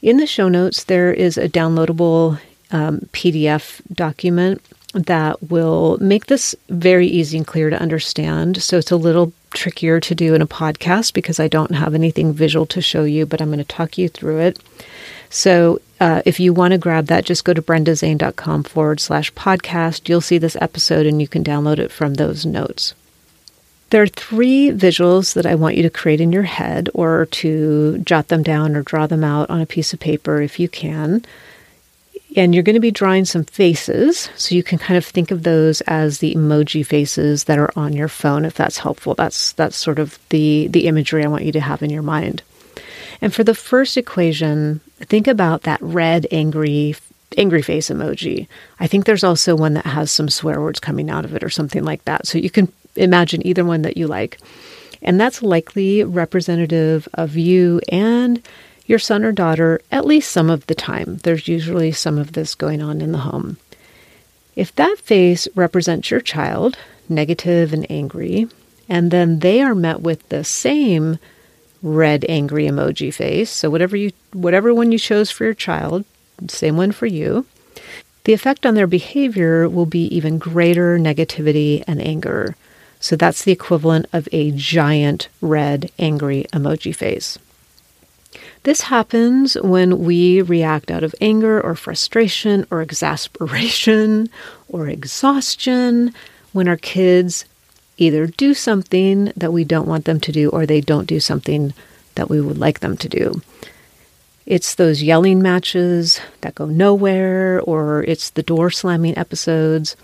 In 0.00 0.16
the 0.16 0.26
show 0.26 0.48
notes, 0.48 0.84
there 0.84 1.12
is 1.12 1.36
a 1.36 1.48
downloadable 1.48 2.40
um, 2.70 3.00
PDF 3.12 3.80
document 3.92 4.62
that 4.94 5.50
will 5.50 5.98
make 6.00 6.26
this 6.26 6.54
very 6.70 7.06
easy 7.06 7.36
and 7.36 7.46
clear 7.46 7.68
to 7.68 7.80
understand. 7.80 8.62
So 8.62 8.78
it's 8.78 8.90
a 8.90 8.96
little 8.96 9.32
trickier 9.50 10.00
to 10.00 10.14
do 10.14 10.34
in 10.34 10.42
a 10.42 10.46
podcast 10.46 11.12
because 11.12 11.40
I 11.40 11.48
don't 11.48 11.74
have 11.74 11.94
anything 11.94 12.32
visual 12.32 12.66
to 12.66 12.80
show 12.80 13.04
you, 13.04 13.26
but 13.26 13.40
I'm 13.40 13.48
going 13.48 13.58
to 13.58 13.64
talk 13.64 13.98
you 13.98 14.08
through 14.08 14.40
it. 14.40 14.58
So 15.30 15.80
uh, 16.00 16.22
if 16.24 16.40
you 16.40 16.52
want 16.52 16.72
to 16.72 16.78
grab 16.78 17.06
that, 17.06 17.24
just 17.24 17.44
go 17.44 17.52
to 17.52 17.62
brendazane.com 17.62 18.64
forward 18.64 19.00
slash 19.00 19.32
podcast. 19.34 20.08
You'll 20.08 20.20
see 20.20 20.38
this 20.38 20.56
episode 20.60 21.06
and 21.06 21.20
you 21.20 21.28
can 21.28 21.44
download 21.44 21.78
it 21.78 21.90
from 21.90 22.14
those 22.14 22.46
notes. 22.46 22.94
There 23.90 24.02
are 24.02 24.08
three 24.08 24.70
visuals 24.70 25.32
that 25.34 25.46
I 25.46 25.54
want 25.54 25.76
you 25.76 25.82
to 25.82 25.90
create 25.90 26.20
in 26.20 26.32
your 26.32 26.42
head 26.42 26.90
or 26.92 27.26
to 27.26 27.98
jot 27.98 28.28
them 28.28 28.42
down 28.42 28.76
or 28.76 28.82
draw 28.82 29.06
them 29.06 29.24
out 29.24 29.48
on 29.48 29.62
a 29.62 29.66
piece 29.66 29.92
of 29.94 30.00
paper 30.00 30.42
if 30.42 30.60
you 30.60 30.68
can. 30.68 31.24
And 32.38 32.54
you're 32.54 32.62
going 32.62 32.74
to 32.74 32.80
be 32.80 32.92
drawing 32.92 33.24
some 33.24 33.42
faces. 33.42 34.30
So 34.36 34.54
you 34.54 34.62
can 34.62 34.78
kind 34.78 34.96
of 34.96 35.04
think 35.04 35.32
of 35.32 35.42
those 35.42 35.80
as 35.82 36.20
the 36.20 36.36
emoji 36.36 36.86
faces 36.86 37.44
that 37.44 37.58
are 37.58 37.72
on 37.74 37.92
your 37.94 38.06
phone 38.06 38.44
if 38.44 38.54
that's 38.54 38.78
helpful. 38.78 39.14
That's 39.14 39.52
that's 39.54 39.76
sort 39.76 39.98
of 39.98 40.20
the 40.28 40.68
the 40.68 40.86
imagery 40.86 41.24
I 41.24 41.28
want 41.28 41.44
you 41.44 41.50
to 41.50 41.60
have 41.60 41.82
in 41.82 41.90
your 41.90 42.02
mind. 42.02 42.44
And 43.20 43.34
for 43.34 43.42
the 43.42 43.56
first 43.56 43.96
equation, 43.96 44.80
think 45.00 45.26
about 45.26 45.62
that 45.62 45.82
red 45.82 46.28
angry 46.30 46.94
angry 47.36 47.60
face 47.60 47.90
emoji. 47.90 48.46
I 48.78 48.86
think 48.86 49.04
there's 49.04 49.24
also 49.24 49.56
one 49.56 49.74
that 49.74 49.86
has 49.86 50.12
some 50.12 50.28
swear 50.28 50.60
words 50.60 50.78
coming 50.78 51.10
out 51.10 51.24
of 51.24 51.34
it 51.34 51.42
or 51.42 51.50
something 51.50 51.82
like 51.82 52.04
that. 52.04 52.28
So 52.28 52.38
you 52.38 52.50
can 52.50 52.72
imagine 52.94 53.44
either 53.44 53.64
one 53.64 53.82
that 53.82 53.96
you 53.96 54.06
like. 54.06 54.38
And 55.02 55.20
that's 55.20 55.42
likely 55.42 56.04
representative 56.04 57.08
of 57.14 57.36
you 57.36 57.80
and 57.88 58.40
your 58.88 58.98
son 58.98 59.22
or 59.22 59.30
daughter 59.30 59.80
at 59.92 60.04
least 60.04 60.32
some 60.32 60.50
of 60.50 60.66
the 60.66 60.74
time. 60.74 61.18
There's 61.18 61.46
usually 61.46 61.92
some 61.92 62.18
of 62.18 62.32
this 62.32 62.56
going 62.56 62.82
on 62.82 63.00
in 63.00 63.12
the 63.12 63.18
home. 63.18 63.58
If 64.56 64.74
that 64.74 64.98
face 64.98 65.46
represents 65.54 66.10
your 66.10 66.20
child, 66.20 66.76
negative 67.08 67.72
and 67.72 67.86
angry, 67.88 68.48
And 68.88 69.10
then 69.10 69.40
they 69.40 69.60
are 69.60 69.74
met 69.74 70.00
with 70.00 70.26
the 70.30 70.42
same 70.42 71.18
red 71.82 72.24
angry 72.28 72.64
emoji 72.64 73.12
face. 73.12 73.50
So 73.50 73.70
whatever 73.70 73.96
you 73.96 74.12
whatever 74.32 74.72
one 74.72 74.90
you 74.90 74.98
chose 74.98 75.30
for 75.30 75.44
your 75.44 75.54
child, 75.54 76.04
same 76.48 76.76
one 76.76 76.92
for 76.92 77.06
you. 77.06 77.44
The 78.24 78.32
effect 78.32 78.66
on 78.66 78.74
their 78.74 78.86
behavior 78.86 79.68
will 79.68 79.86
be 79.86 80.04
even 80.14 80.38
greater 80.38 80.98
negativity 80.98 81.84
and 81.86 82.00
anger. 82.00 82.56
So 83.00 83.14
that's 83.14 83.44
the 83.44 83.52
equivalent 83.52 84.06
of 84.12 84.28
a 84.32 84.50
giant 84.52 85.28
red 85.40 85.90
angry 85.98 86.46
emoji 86.52 86.96
face. 86.96 87.38
This 88.64 88.82
happens 88.82 89.54
when 89.54 90.00
we 90.00 90.42
react 90.42 90.90
out 90.90 91.04
of 91.04 91.14
anger 91.20 91.60
or 91.60 91.74
frustration 91.74 92.66
or 92.70 92.82
exasperation 92.82 94.28
or 94.68 94.88
exhaustion, 94.88 96.12
when 96.52 96.68
our 96.68 96.76
kids 96.76 97.44
either 97.96 98.26
do 98.26 98.54
something 98.54 99.32
that 99.36 99.52
we 99.52 99.64
don't 99.64 99.88
want 99.88 100.04
them 100.04 100.20
to 100.20 100.32
do 100.32 100.48
or 100.50 100.66
they 100.66 100.80
don't 100.80 101.06
do 101.06 101.20
something 101.20 101.72
that 102.14 102.28
we 102.28 102.40
would 102.40 102.58
like 102.58 102.80
them 102.80 102.96
to 102.96 103.08
do. 103.08 103.40
It's 104.46 104.74
those 104.74 105.02
yelling 105.02 105.42
matches 105.42 106.20
that 106.40 106.54
go 106.54 106.66
nowhere, 106.66 107.60
or 107.60 108.02
it's 108.04 108.30
the 108.30 108.42
door 108.42 108.70
slamming 108.70 109.16
episodes 109.18 109.94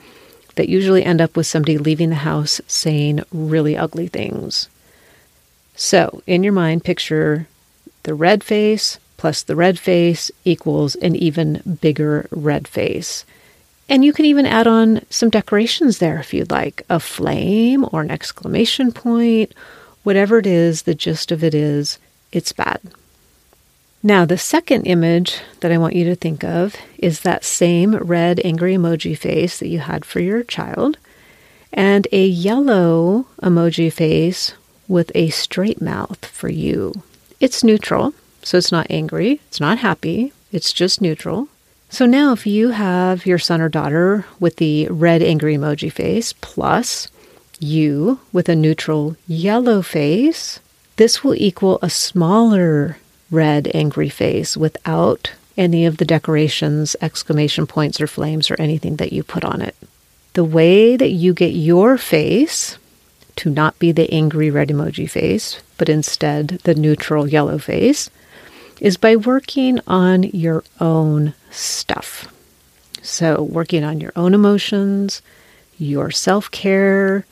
that 0.56 0.68
usually 0.68 1.02
end 1.02 1.20
up 1.20 1.34
with 1.34 1.46
somebody 1.46 1.78
leaving 1.78 2.10
the 2.10 2.16
house 2.16 2.60
saying 2.66 3.22
really 3.32 3.76
ugly 3.76 4.06
things. 4.06 4.68
So, 5.76 6.22
in 6.26 6.44
your 6.44 6.52
mind, 6.52 6.84
picture 6.84 7.48
the 8.04 8.14
red 8.14 8.42
face 8.42 8.98
plus 9.16 9.42
the 9.42 9.56
red 9.56 9.78
face 9.78 10.30
equals 10.44 10.94
an 10.96 11.16
even 11.16 11.78
bigger 11.80 12.28
red 12.30 12.68
face. 12.68 13.24
And 13.88 14.04
you 14.04 14.12
can 14.12 14.24
even 14.24 14.46
add 14.46 14.66
on 14.66 15.00
some 15.10 15.30
decorations 15.30 15.98
there 15.98 16.18
if 16.18 16.32
you'd 16.32 16.50
like 16.50 16.82
a 16.88 17.00
flame 17.00 17.86
or 17.92 18.00
an 18.02 18.10
exclamation 18.10 18.92
point, 18.92 19.52
whatever 20.02 20.38
it 20.38 20.46
is, 20.46 20.82
the 20.82 20.94
gist 20.94 21.32
of 21.32 21.42
it 21.42 21.54
is 21.54 21.98
it's 22.32 22.52
bad. 22.52 22.80
Now, 24.02 24.26
the 24.26 24.36
second 24.36 24.84
image 24.84 25.40
that 25.60 25.72
I 25.72 25.78
want 25.78 25.96
you 25.96 26.04
to 26.04 26.14
think 26.14 26.44
of 26.44 26.76
is 26.98 27.20
that 27.20 27.44
same 27.44 27.96
red 27.96 28.40
angry 28.44 28.74
emoji 28.74 29.16
face 29.16 29.58
that 29.58 29.68
you 29.68 29.78
had 29.78 30.04
for 30.04 30.20
your 30.20 30.42
child, 30.42 30.98
and 31.72 32.06
a 32.12 32.26
yellow 32.26 33.26
emoji 33.42 33.90
face 33.90 34.52
with 34.86 35.10
a 35.14 35.30
straight 35.30 35.80
mouth 35.80 36.26
for 36.26 36.50
you. 36.50 36.92
It's 37.44 37.62
neutral, 37.62 38.14
so 38.42 38.56
it's 38.56 38.72
not 38.72 38.86
angry, 38.88 39.38
it's 39.48 39.60
not 39.60 39.76
happy, 39.76 40.32
it's 40.50 40.72
just 40.72 41.02
neutral. 41.02 41.48
So 41.90 42.06
now, 42.06 42.32
if 42.32 42.46
you 42.46 42.70
have 42.70 43.26
your 43.26 43.38
son 43.38 43.60
or 43.60 43.68
daughter 43.68 44.24
with 44.40 44.56
the 44.56 44.88
red 44.88 45.20
angry 45.20 45.54
emoji 45.54 45.92
face 45.92 46.32
plus 46.40 47.08
you 47.58 48.18
with 48.32 48.48
a 48.48 48.56
neutral 48.56 49.16
yellow 49.28 49.82
face, 49.82 50.58
this 50.96 51.22
will 51.22 51.34
equal 51.34 51.78
a 51.82 51.90
smaller 51.90 52.96
red, 53.30 53.70
angry 53.74 54.08
face 54.08 54.56
without 54.56 55.32
any 55.54 55.84
of 55.84 55.98
the 55.98 56.06
decorations, 56.06 56.96
exclamation 57.02 57.66
points, 57.66 58.00
or 58.00 58.06
flames, 58.06 58.50
or 58.50 58.56
anything 58.58 58.96
that 58.96 59.12
you 59.12 59.22
put 59.22 59.44
on 59.44 59.60
it. 59.60 59.76
The 60.32 60.44
way 60.44 60.96
that 60.96 61.10
you 61.10 61.34
get 61.34 61.52
your 61.52 61.98
face 61.98 62.78
to 63.36 63.50
not 63.50 63.78
be 63.78 63.92
the 63.92 64.10
angry 64.10 64.50
red 64.50 64.70
emoji 64.70 65.10
face, 65.10 65.60
but 65.78 65.88
instead 65.88 66.60
the 66.64 66.74
neutral 66.74 67.28
yellow 67.28 67.58
face, 67.58 68.10
is 68.80 68.96
by 68.96 69.16
working 69.16 69.80
on 69.86 70.24
your 70.24 70.64
own 70.80 71.34
stuff. 71.50 72.28
So, 73.02 73.42
working 73.42 73.84
on 73.84 74.00
your 74.00 74.12
own 74.16 74.34
emotions, 74.34 75.22
your 75.78 76.10
self 76.10 76.50
care, 76.50 77.26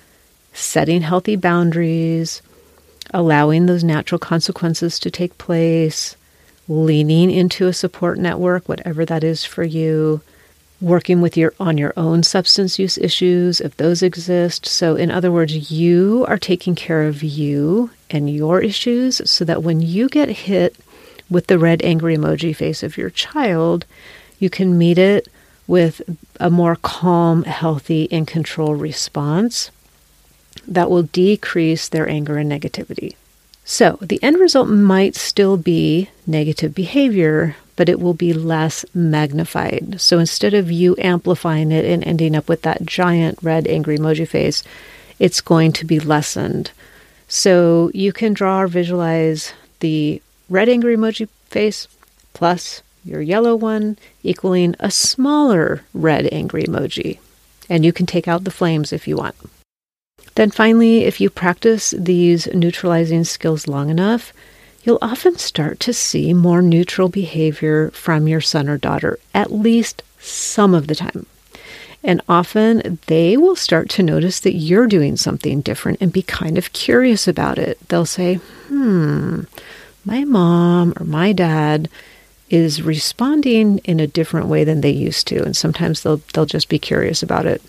setting 0.53 1.03
healthy 1.03 1.37
boundaries, 1.37 2.43
allowing 3.13 3.67
those 3.67 3.85
natural 3.85 4.19
consequences 4.19 4.99
to 5.01 5.11
take 5.11 5.39
place, 5.39 6.17
leaning 6.69 7.31
into 7.31 7.67
a 7.67 7.73
support 7.73 8.19
network, 8.19 8.69
whatever 8.69 9.05
that 9.07 9.25
is 9.25 9.45
for 9.45 9.65
you, 9.65 10.21
working 10.81 11.21
with 11.21 11.37
your 11.37 11.55
on 11.61 11.79
your 11.79 11.95
own 11.97 12.23
substance 12.23 12.79
use 12.79 12.99
issues 12.99 13.61
if 13.61 13.77
those 13.77 14.03
exist. 14.03 14.67
So 14.67 14.97
in 14.97 15.11
other 15.11 15.31
words, 15.31 15.71
you 15.71 16.25
are 16.29 16.39
taking 16.39 16.75
care 16.75 17.05
of 17.05 17.23
you 17.23 17.91
and 18.15 18.31
your 18.31 18.61
issues 18.61 19.21
so 19.29 19.45
that 19.45 19.63
when 19.63 19.81
you 19.81 20.09
get 20.09 20.29
hit 20.29 20.77
with 21.31 21.47
the 21.47 21.59
red 21.59 21.83
angry 21.83 22.17
emoji 22.17 22.55
face 22.55 22.83
of 22.83 22.97
your 22.97 23.11
child, 23.11 23.87
you 24.39 24.51
can 24.51 24.77
meet 24.77 24.99
it 24.99 25.29
with 25.67 26.03
a 26.41 26.51
more 26.51 26.77
calm, 26.77 27.45
healthy, 27.45 28.09
and 28.11 28.27
control 28.27 28.75
response 28.75 29.71
that 30.67 30.91
will 30.91 31.05
decrease 31.05 31.89
their 31.89 32.09
anger 32.09 32.37
and 32.37 32.51
negativity. 32.51 33.15
So, 33.65 33.99
the 34.01 34.23
end 34.23 34.39
result 34.39 34.69
might 34.69 35.15
still 35.15 35.57
be 35.57 36.11
negative 36.27 36.75
behavior, 36.75 37.57
but 37.77 37.89
it 37.89 38.01
will 38.01 38.15
be 38.15 38.33
less 38.33 38.85
magnified. 38.93 40.01
So, 40.01 40.19
instead 40.19 40.53
of 40.53 40.71
you 40.71 40.97
amplifying 40.99 41.71
it 41.71 41.85
and 41.85 42.05
ending 42.05 42.35
up 42.35 42.49
with 42.49 42.63
that 42.63 42.85
giant 42.85 43.39
red 43.41 43.67
angry 43.69 43.99
emoji 43.99 44.27
face, 44.27 44.65
it's 45.19 45.41
going 45.41 45.73
to 45.75 45.85
be 45.85 46.01
lessened. 46.01 46.73
So, 47.35 47.91
you 47.95 48.13
can 48.13 48.35
draw 48.35 48.61
or 48.61 48.67
visualize 48.67 49.55
the 49.81 50.21
red 50.51 50.69
angry 50.69 50.95
emoji 50.99 51.31
face 51.47 51.89
plus 52.35 52.83
your 53.07 53.23
yellow 53.23 53.57
one 53.57 53.97
equaling 54.23 54.77
a 54.79 54.91
smaller 54.91 55.83
red 55.95 56.29
angry 56.31 56.65
emoji. 56.65 57.21
And 57.71 57.87
you 57.87 57.93
can 57.95 58.05
take 58.05 58.29
out 58.29 58.45
the 58.45 58.51
flames 58.51 58.93
if 58.93 59.09
you 59.09 59.17
want. 59.17 59.37
Then 60.35 60.51
finally, 60.51 61.05
if 61.05 61.23
you 61.23 61.31
practice 61.31 61.95
these 61.97 62.49
neutralizing 62.49 63.25
skills 63.25 63.67
long 63.67 63.89
enough, 63.89 64.35
you'll 64.85 64.99
often 65.01 65.39
start 65.39 65.81
to 65.81 65.95
see 65.95 66.35
more 66.35 66.61
neutral 66.61 67.09
behavior 67.09 67.91
from 67.93 68.29
your 68.29 68.43
son 68.43 68.69
or 68.69 68.77
daughter, 68.77 69.19
at 69.33 69.51
least 69.51 70.03
some 70.19 70.75
of 70.75 70.87
the 70.87 70.95
time. 70.95 71.25
And 72.05 72.21
often 72.29 72.99
they 73.07 73.37
will 73.37 73.55
start 73.55 73.89
to 73.91 74.03
notice 74.03 74.41
that 74.41 74.55
you're 74.55 74.89
doing 74.89 75.17
something 75.17 75.61
different 75.61 75.99
and 76.01 76.13
be 76.13 76.23
kind 76.23 76.59
of 76.59 76.73
curious 76.73 77.29
about 77.29 77.59
it. 77.59 77.79
They'll 77.89 78.07
say, 78.07 78.35
hmm, 78.69 79.43
my 80.05 80.25
mom 80.25 80.95
or 80.99 81.05
my 81.05 81.33
dad 81.33 81.89
is 82.51 82.83
responding 82.83 83.79
in 83.79 84.01
a 84.01 84.07
different 84.07 84.49
way 84.49 84.65
than 84.65 84.81
they 84.81 84.91
used 84.91 85.27
to. 85.29 85.43
And 85.43 85.57
sometimes 85.57 86.03
they'll, 86.03 86.21
they'll 86.35 86.45
just 86.45 86.69
be 86.69 86.79
curious 86.79 87.23
about 87.23 87.47
it. 87.47 87.63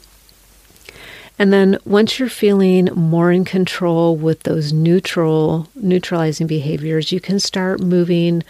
And 1.39 1.51
then 1.51 1.77
once 1.85 2.19
you're 2.19 2.29
feeling 2.29 2.85
more 2.95 3.31
in 3.31 3.45
control 3.45 4.15
with 4.15 4.43
those 4.43 4.73
neutral, 4.73 5.67
neutralizing 5.75 6.47
behaviors, 6.47 7.11
you 7.11 7.19
can 7.19 7.39
start 7.39 7.79
moving 7.81 8.43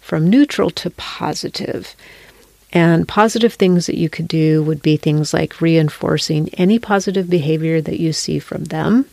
from 0.00 0.28
neutral 0.28 0.70
to 0.70 0.90
positive. 0.90 1.94
And 2.76 3.08
positive 3.08 3.54
things 3.54 3.86
that 3.86 3.96
you 3.96 4.10
could 4.10 4.28
do 4.28 4.62
would 4.62 4.82
be 4.82 4.98
things 4.98 5.32
like 5.32 5.62
reinforcing 5.62 6.50
any 6.58 6.78
positive 6.78 7.30
behavior 7.30 7.80
that 7.80 7.98
you 7.98 8.12
see 8.12 8.38
from 8.38 8.64
them, 8.64 9.06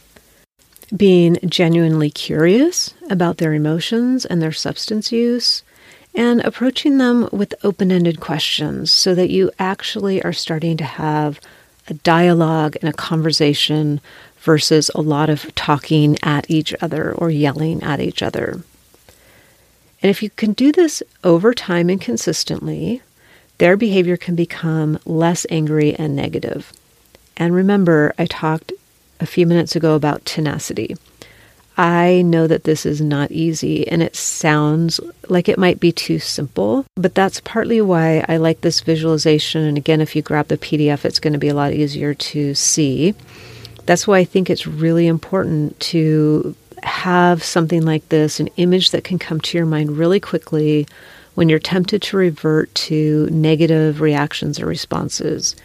being 0.93 1.37
genuinely 1.45 2.09
curious 2.09 2.93
about 3.09 3.37
their 3.37 3.53
emotions 3.53 4.25
and 4.25 4.41
their 4.41 4.51
substance 4.51 5.13
use, 5.13 5.63
and 6.13 6.41
approaching 6.41 6.97
them 6.97 7.29
with 7.31 7.55
open 7.63 7.89
ended 7.89 8.19
questions 8.19 8.91
so 8.91 9.15
that 9.15 9.29
you 9.29 9.49
actually 9.57 10.21
are 10.23 10.33
starting 10.33 10.75
to 10.75 10.83
have 10.83 11.39
a 11.87 11.93
dialogue 11.93 12.75
and 12.81 12.89
a 12.89 12.97
conversation 12.97 14.01
versus 14.39 14.91
a 14.93 14.99
lot 14.99 15.29
of 15.29 15.55
talking 15.55 16.17
at 16.21 16.51
each 16.51 16.75
other 16.81 17.13
or 17.13 17.29
yelling 17.29 17.81
at 17.81 18.01
each 18.01 18.21
other. 18.21 18.61
And 20.01 20.09
if 20.09 20.21
you 20.21 20.31
can 20.31 20.51
do 20.51 20.73
this 20.73 21.01
over 21.23 21.53
time 21.53 21.89
and 21.89 22.01
consistently, 22.01 23.01
their 23.57 23.77
behavior 23.77 24.17
can 24.17 24.35
become 24.35 24.99
less 25.05 25.45
angry 25.49 25.95
and 25.95 26.15
negative. 26.15 26.73
And 27.37 27.53
remember, 27.53 28.13
I 28.17 28.25
talked 28.25 28.73
a 29.19 29.25
few 29.25 29.45
minutes 29.45 29.75
ago 29.75 29.95
about 29.95 30.25
tenacity. 30.25 30.95
I 31.75 32.21
know 32.21 32.45
that 32.45 32.65
this 32.65 32.85
is 32.85 33.01
not 33.01 33.31
easy 33.31 33.87
and 33.87 34.03
it 34.03 34.15
sounds 34.15 34.99
like 35.27 35.49
it 35.49 35.57
might 35.57 35.79
be 35.79 35.91
too 35.91 36.19
simple, 36.19 36.85
but 36.95 37.15
that's 37.15 37.41
partly 37.41 37.81
why 37.81 38.23
I 38.27 38.37
like 38.37 38.61
this 38.61 38.81
visualization. 38.81 39.63
And 39.63 39.77
again, 39.77 39.99
if 39.99 40.15
you 40.15 40.21
grab 40.21 40.49
the 40.49 40.57
PDF, 40.57 41.03
it's 41.03 41.19
going 41.19 41.33
to 41.33 41.39
be 41.39 41.47
a 41.47 41.55
lot 41.55 41.73
easier 41.73 42.13
to 42.13 42.53
see. 42.53 43.15
That's 43.85 44.05
why 44.05 44.19
I 44.19 44.23
think 44.23 44.49
it's 44.49 44.67
really 44.67 45.07
important 45.07 45.79
to 45.79 46.55
have 46.83 47.43
something 47.43 47.81
like 47.81 48.07
this, 48.09 48.39
an 48.39 48.49
image 48.57 48.91
that 48.91 49.03
can 49.03 49.17
come 49.17 49.41
to 49.41 49.57
your 49.57 49.65
mind 49.65 49.97
really 49.97 50.19
quickly 50.19 50.87
when 51.35 51.49
you're 51.49 51.59
tempted 51.59 52.01
to 52.01 52.17
revert 52.17 52.73
to 52.75 53.27
negative 53.31 54.01
reactions 54.01 54.59
or 54.59 54.65
responses 54.65 55.55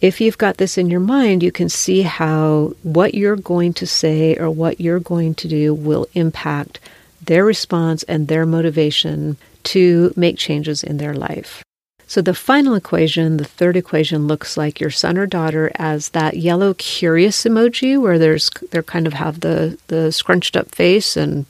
if 0.00 0.20
you've 0.20 0.38
got 0.38 0.58
this 0.58 0.78
in 0.78 0.90
your 0.90 1.00
mind, 1.00 1.42
you 1.42 1.50
can 1.50 1.68
see 1.68 2.02
how 2.02 2.74
what 2.82 3.14
you're 3.14 3.36
going 3.36 3.72
to 3.74 3.86
say 3.86 4.36
or 4.36 4.50
what 4.50 4.80
you're 4.80 5.00
going 5.00 5.34
to 5.34 5.48
do 5.48 5.74
will 5.74 6.06
impact 6.14 6.78
their 7.20 7.44
response 7.44 8.04
and 8.04 8.28
their 8.28 8.46
motivation 8.46 9.36
to 9.64 10.12
make 10.16 10.38
changes 10.38 10.84
in 10.84 10.98
their 10.98 11.14
life. 11.14 11.64
So 12.06 12.22
the 12.22 12.32
final 12.32 12.74
equation, 12.74 13.36
the 13.36 13.44
third 13.44 13.76
equation, 13.76 14.28
looks 14.28 14.56
like 14.56 14.80
your 14.80 14.90
son 14.90 15.18
or 15.18 15.26
daughter 15.26 15.70
as 15.74 16.10
that 16.10 16.38
yellow 16.38 16.74
curious 16.74 17.44
emoji 17.44 18.00
where 18.00 18.18
there's 18.18 18.48
they're 18.70 18.82
kind 18.82 19.06
of 19.06 19.12
have 19.12 19.40
the 19.40 19.78
the 19.88 20.10
scrunched 20.12 20.56
up 20.56 20.74
face 20.74 21.16
and 21.16 21.44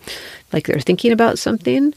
like 0.52 0.66
they're 0.66 0.80
thinking 0.80 1.12
about 1.12 1.38
something, 1.38 1.94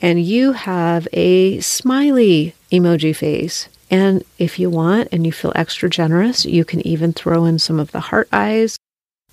and 0.00 0.22
you 0.22 0.52
have 0.52 1.08
a 1.12 1.60
smiley 1.60 2.54
emoji 2.70 3.14
face. 3.14 3.68
And 3.90 4.24
if 4.38 4.58
you 4.58 4.70
want 4.70 5.08
and 5.12 5.24
you 5.24 5.32
feel 5.32 5.52
extra 5.54 5.88
generous, 5.88 6.44
you 6.44 6.64
can 6.64 6.86
even 6.86 7.12
throw 7.12 7.44
in 7.44 7.58
some 7.58 7.80
of 7.80 7.92
the 7.92 8.00
heart 8.00 8.28
eyes. 8.32 8.76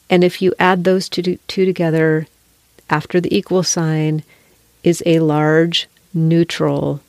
And 0.09 0.23
if 0.23 0.41
you 0.41 0.53
add 0.59 0.83
those 0.83 1.09
two, 1.09 1.37
two 1.47 1.65
together 1.65 2.27
after 2.89 3.19
the 3.19 3.35
equal 3.35 3.63
sign 3.63 4.23
is 4.83 5.03
a 5.05 5.19
large 5.19 5.87
neutral 6.13 7.01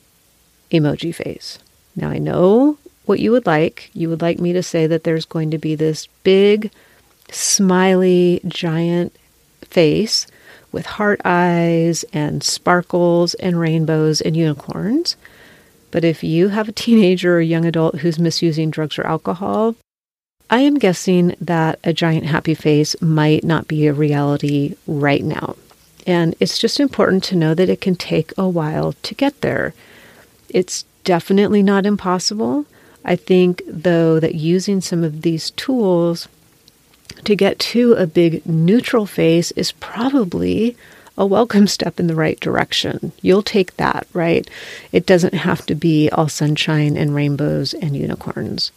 emoji 0.71 1.13
face. 1.13 1.59
Now, 1.95 2.09
I 2.09 2.17
know 2.17 2.77
what 3.05 3.19
you 3.19 3.31
would 3.31 3.45
like. 3.45 3.89
You 3.93 4.09
would 4.09 4.21
like 4.21 4.39
me 4.39 4.53
to 4.53 4.63
say 4.63 4.87
that 4.87 5.03
there's 5.03 5.25
going 5.25 5.51
to 5.51 5.57
be 5.57 5.75
this 5.75 6.07
big, 6.23 6.71
smiley, 7.31 8.41
giant 8.45 9.15
face 9.63 10.27
with 10.71 10.85
heart 10.85 11.21
eyes 11.25 12.03
and 12.13 12.43
sparkles 12.43 13.33
and 13.35 13.59
rainbows 13.59 14.21
and 14.21 14.35
unicorns. 14.35 15.15
But 15.91 16.03
if 16.03 16.23
you 16.23 16.49
have 16.49 16.67
a 16.67 16.73
teenager 16.73 17.37
or 17.37 17.41
young 17.41 17.65
adult 17.65 17.99
who's 17.99 18.19
misusing 18.19 18.69
drugs 18.69 18.99
or 18.99 19.07
alcohol, 19.07 19.75
I 20.49 20.59
am 20.59 20.75
guessing 20.75 21.35
that 21.41 21.79
a 21.83 21.93
giant 21.93 22.25
happy 22.25 22.53
face 22.53 22.95
might 23.01 23.43
not 23.43 23.67
be 23.67 23.87
a 23.87 23.93
reality 23.93 24.75
right 24.85 25.23
now. 25.23 25.55
And 26.05 26.35
it's 26.39 26.57
just 26.57 26.79
important 26.79 27.23
to 27.25 27.35
know 27.35 27.53
that 27.53 27.69
it 27.69 27.81
can 27.81 27.95
take 27.95 28.31
a 28.37 28.47
while 28.47 28.93
to 28.93 29.15
get 29.15 29.41
there. 29.41 29.73
It's 30.49 30.83
definitely 31.03 31.63
not 31.63 31.85
impossible. 31.85 32.65
I 33.03 33.15
think, 33.17 33.61
though, 33.67 34.19
that 34.19 34.35
using 34.35 34.79
some 34.79 35.03
of 35.03 35.21
these 35.21 35.51
tools 35.51 36.27
to 37.23 37.35
get 37.35 37.59
to 37.59 37.93
a 37.93 38.07
big 38.07 38.45
neutral 38.45 39.05
face 39.05 39.51
is 39.51 39.71
probably 39.73 40.75
a 41.17 41.25
welcome 41.25 41.67
step 41.77 41.99
in 41.99 42.07
the 42.07 42.15
right 42.15 42.39
direction. 42.39 43.11
You'll 43.21 43.43
take 43.43 43.75
that, 43.77 44.07
right? 44.13 44.49
It 44.91 45.05
doesn't 45.05 45.33
have 45.33 45.65
to 45.65 45.75
be 45.75 46.09
all 46.09 46.29
sunshine 46.29 46.95
and 46.95 47.15
rainbows 47.15 47.73
and 47.73 47.95
unicorns. 47.95 48.71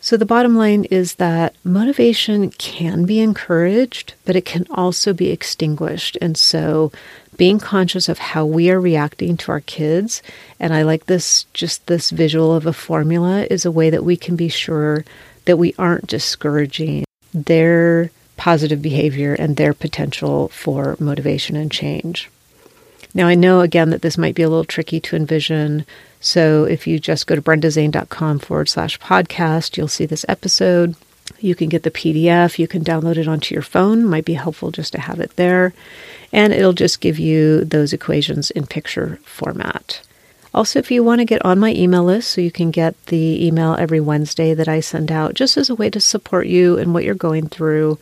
So, 0.00 0.18
the 0.18 0.26
bottom 0.26 0.54
line 0.54 0.84
is 0.84 1.14
that 1.14 1.54
motivation 1.64 2.50
can 2.50 3.06
be 3.06 3.20
encouraged, 3.20 4.12
but 4.26 4.36
it 4.36 4.44
can 4.44 4.66
also 4.70 5.14
be 5.14 5.30
extinguished. 5.30 6.18
And 6.20 6.36
so, 6.36 6.92
being 7.38 7.58
conscious 7.58 8.10
of 8.10 8.18
how 8.18 8.44
we 8.44 8.70
are 8.70 8.78
reacting 8.78 9.38
to 9.38 9.52
our 9.52 9.60
kids, 9.60 10.22
and 10.60 10.74
I 10.74 10.82
like 10.82 11.06
this 11.06 11.44
just 11.54 11.86
this 11.86 12.10
visual 12.10 12.54
of 12.54 12.66
a 12.66 12.74
formula, 12.74 13.46
is 13.50 13.64
a 13.64 13.72
way 13.72 13.88
that 13.88 14.04
we 14.04 14.18
can 14.18 14.36
be 14.36 14.50
sure 14.50 15.06
that 15.46 15.56
we 15.56 15.74
aren't 15.78 16.06
discouraging 16.06 17.03
their 17.34 18.10
positive 18.36 18.80
behavior 18.80 19.34
and 19.34 19.56
their 19.56 19.74
potential 19.74 20.48
for 20.48 20.96
motivation 20.98 21.56
and 21.56 21.70
change. 21.70 22.30
Now, 23.12 23.28
I 23.28 23.34
know 23.34 23.60
again 23.60 23.90
that 23.90 24.02
this 24.02 24.18
might 24.18 24.34
be 24.34 24.42
a 24.42 24.48
little 24.48 24.64
tricky 24.64 25.00
to 25.00 25.16
envision 25.16 25.84
so 26.24 26.64
if 26.64 26.86
you 26.86 26.98
just 26.98 27.26
go 27.26 27.34
to 27.34 27.42
brendazane.com 27.42 28.38
forward 28.38 28.70
slash 28.70 28.98
podcast, 28.98 29.76
you'll 29.76 29.88
see 29.88 30.06
this 30.06 30.24
episode. 30.26 30.96
You 31.38 31.54
can 31.54 31.68
get 31.68 31.82
the 31.82 31.90
PDF. 31.90 32.58
You 32.58 32.66
can 32.66 32.82
download 32.82 33.18
it 33.18 33.28
onto 33.28 33.54
your 33.54 33.62
phone. 33.62 34.06
Might 34.06 34.24
be 34.24 34.32
helpful 34.32 34.70
just 34.70 34.92
to 34.92 35.00
have 35.00 35.20
it 35.20 35.36
there. 35.36 35.74
And 36.32 36.54
it'll 36.54 36.72
just 36.72 37.02
give 37.02 37.18
you 37.18 37.62
those 37.66 37.92
equations 37.92 38.50
in 38.50 38.66
picture 38.66 39.20
format. 39.26 40.00
Also, 40.54 40.78
if 40.78 40.90
you 40.90 41.02
want 41.02 41.18
to 41.18 41.24
get 41.24 41.44
on 41.44 41.58
my 41.58 41.72
email 41.74 42.04
list 42.04 42.30
so 42.30 42.40
you 42.40 42.52
can 42.52 42.70
get 42.70 42.94
the 43.06 43.44
email 43.44 43.74
every 43.74 44.00
Wednesday 44.00 44.54
that 44.54 44.68
I 44.68 44.78
send 44.78 45.10
out, 45.10 45.34
just 45.34 45.56
as 45.56 45.68
a 45.68 45.74
way 45.74 45.90
to 45.90 45.98
support 45.98 46.46
you 46.46 46.78
and 46.78 46.94
what 46.94 47.02
you're 47.02 47.14
going 47.14 47.48
through, 47.48 47.98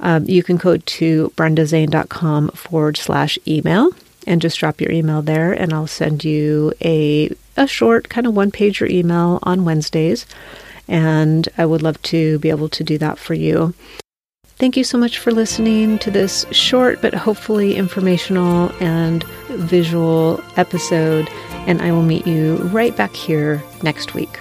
um, 0.00 0.24
you 0.24 0.42
can 0.42 0.56
go 0.56 0.78
to 0.78 1.32
brendazane.com 1.36 2.48
forward 2.52 2.96
slash 2.96 3.38
email 3.46 3.90
and 4.26 4.40
just 4.40 4.58
drop 4.58 4.80
your 4.80 4.90
email 4.90 5.20
there, 5.20 5.52
and 5.52 5.72
I'll 5.72 5.86
send 5.86 6.24
you 6.24 6.72
a 6.82 7.30
a 7.56 7.66
short 7.66 8.08
kind 8.08 8.26
of 8.26 8.34
one 8.34 8.50
pager 8.50 8.88
email 8.88 9.38
on 9.42 9.64
Wednesdays. 9.66 10.24
And 10.88 11.48
I 11.58 11.66
would 11.66 11.82
love 11.82 12.00
to 12.04 12.38
be 12.38 12.50
able 12.50 12.68
to 12.70 12.82
do 12.82 12.96
that 12.98 13.18
for 13.18 13.34
you. 13.34 13.74
Thank 14.56 14.76
you 14.76 14.84
so 14.84 14.98
much 14.98 15.18
for 15.18 15.30
listening 15.30 15.98
to 16.00 16.10
this 16.10 16.44
short 16.50 17.00
but 17.00 17.14
hopefully 17.14 17.76
informational 17.76 18.72
and 18.80 19.24
visual 19.48 20.42
episode. 20.56 21.28
And 21.66 21.80
I 21.82 21.92
will 21.92 22.02
meet 22.02 22.26
you 22.26 22.56
right 22.72 22.96
back 22.96 23.14
here 23.14 23.62
next 23.82 24.14
week. 24.14 24.38